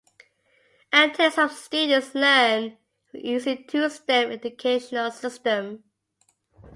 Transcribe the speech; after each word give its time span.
And 0.91 1.11
today 1.13 1.29
some 1.29 1.49
students 1.51 2.15
learn 2.15 2.77
using 3.13 3.67
two 3.67 3.87
step 3.87 4.31
educational 4.31 5.11
system. 5.11 5.83